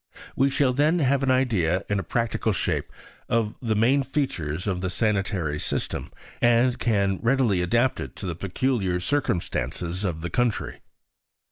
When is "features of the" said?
4.01-4.89